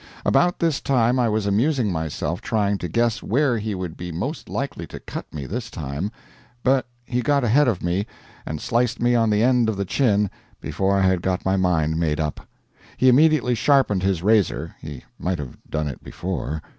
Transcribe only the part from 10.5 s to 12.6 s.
before I had got my mind made up.